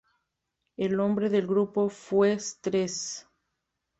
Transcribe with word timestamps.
El 0.77 0.97
nombre 0.97 1.29
del 1.29 1.45
grupo 1.45 1.87
fue 1.87 2.33
Stress. 2.33 3.27